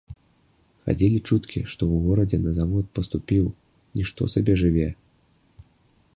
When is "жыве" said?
4.65-4.89